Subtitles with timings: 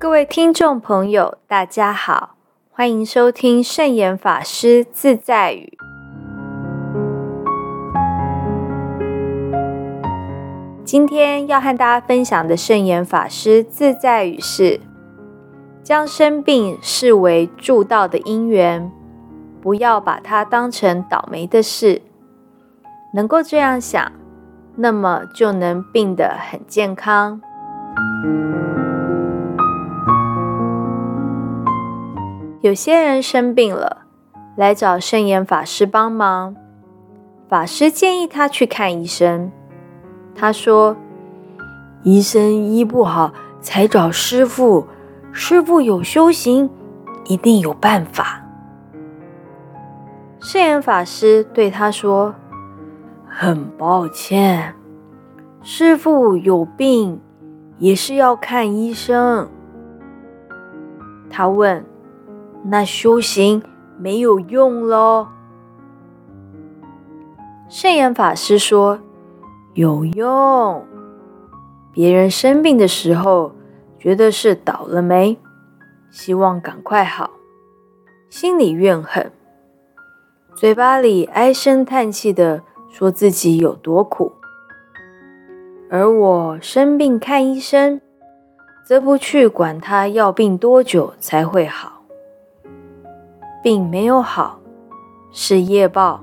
[0.00, 2.36] 各位听众朋友，大家好，
[2.70, 5.76] 欢迎收听圣严法师自在语。
[10.82, 14.80] 今天要和大家分享的圣严法师自在语是：
[15.82, 18.90] 将生病视为助道的因缘，
[19.60, 22.00] 不要把它当成倒霉的事。
[23.12, 24.10] 能够这样想，
[24.76, 27.42] 那么就能病得很健康。
[32.62, 34.02] 有些人生病了，
[34.54, 36.54] 来找圣严法师帮忙。
[37.48, 39.50] 法师建议他去看医生。
[40.34, 40.94] 他说
[42.04, 44.86] ：“医生医不好，才找师傅。
[45.32, 46.68] 师傅有修行，
[47.24, 48.44] 一定有办法。”
[50.38, 52.34] 圣严法师对他说
[53.26, 54.74] ：“很抱歉，
[55.62, 57.18] 师傅有病，
[57.78, 59.48] 也是要看医生。”
[61.30, 61.82] 他问。
[62.62, 63.62] 那修行
[63.98, 65.28] 没有用喽？
[67.68, 68.98] 圣严法师说
[69.74, 70.84] ：“有用。
[71.92, 73.52] 别人生病的时候，
[73.98, 75.38] 觉得是倒了霉，
[76.10, 77.30] 希望赶快好，
[78.28, 79.32] 心里怨恨，
[80.54, 84.32] 嘴巴里唉声叹气的说自己有多苦。
[85.90, 88.00] 而我生病看医生，
[88.84, 91.99] 则不去管他要病多久才会好。”
[93.62, 94.58] 病没有好，
[95.30, 96.20] 是业报；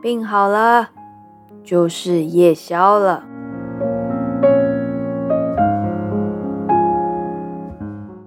[0.00, 0.88] 病好了，
[1.62, 3.24] 就是业消了。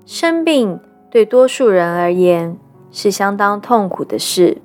[0.06, 2.56] 生病对多数人而言
[2.92, 4.62] 是相当痛苦的事，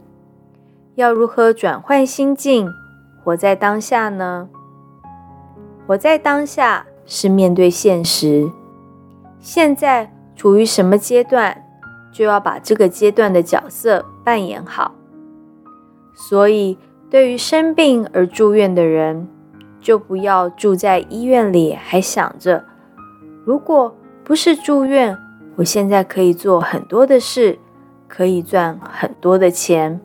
[0.97, 2.69] 要如何转换心境，
[3.25, 4.51] 活在当下呢？
[5.87, 8.51] 活在当下是面对现实，
[9.41, 11.65] 现在处于什么阶段？
[12.11, 14.95] 就要把这个阶段的角色扮演好，
[16.15, 16.77] 所以
[17.11, 19.29] 对于生病而住院的人，
[19.81, 22.65] 就不要住在医院里，还想着
[23.45, 25.17] 如果不是住院，
[25.57, 27.59] 我现在可以做很多的事，
[28.09, 30.01] 可以赚很多的钱。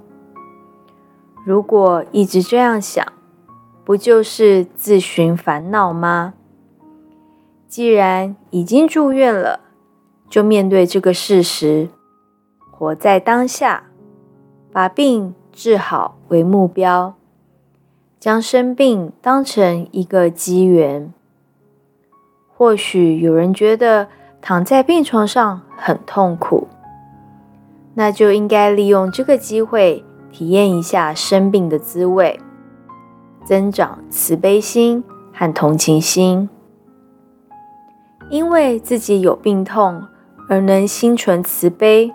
[1.45, 3.05] 如果一直这样想，
[3.83, 6.33] 不就是自寻烦恼吗？
[7.67, 9.61] 既然已经住院了。
[10.33, 11.89] 就面对这个事实，
[12.71, 13.83] 活在当下，
[14.71, 17.13] 把病治好为目标，
[18.19, 21.13] 将生病当成一个机缘。
[22.57, 24.07] 或许有人觉得
[24.41, 26.67] 躺在病床上很痛苦，
[27.93, 32.39] 那就应该利用这个机会体验一下生病的滋味，
[33.45, 36.49] 增长慈悲心和同情心，
[38.31, 40.07] 因为自己有病痛。
[40.49, 42.11] 而能心存慈悲，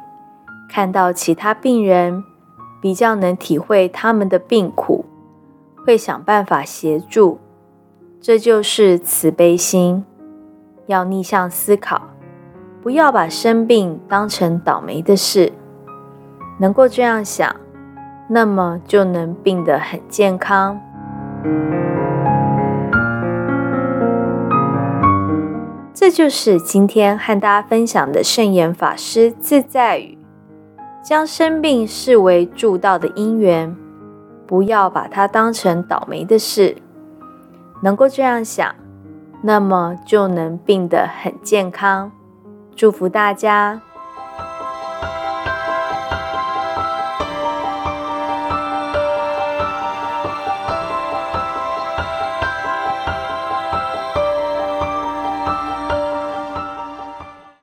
[0.69, 2.23] 看到其他病人，
[2.81, 5.05] 比较能体会他们的病苦，
[5.85, 7.39] 会想办法协助，
[8.21, 10.05] 这就是慈悲心。
[10.87, 12.09] 要逆向思考，
[12.83, 15.53] 不要把生病当成倒霉的事。
[16.59, 17.55] 能够这样想，
[18.29, 20.81] 那么就能病得很健康。
[26.09, 30.17] 这就是今天和大家分享的圣言法师自在语：
[31.05, 33.77] 将生病视为助道的因缘，
[34.47, 36.79] 不要把它当成倒霉的事。
[37.83, 38.75] 能够这样想，
[39.43, 42.11] 那么就能病得很健康。
[42.75, 43.83] 祝福大家！